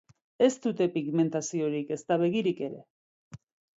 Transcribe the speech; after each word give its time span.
Ez 0.45 0.53
dute 0.61 0.87
pigmentaziorik, 0.95 1.93
ezta 1.99 2.19
begirik 2.25 2.67
ere. 2.71 2.85